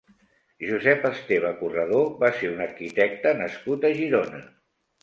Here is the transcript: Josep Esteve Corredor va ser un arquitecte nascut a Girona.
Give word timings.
Josep 0.69 1.05
Esteve 1.09 1.51
Corredor 1.61 2.09
va 2.25 2.33
ser 2.41 2.51
un 2.55 2.67
arquitecte 2.69 3.39
nascut 3.45 3.89
a 3.93 3.97
Girona. 4.03 4.47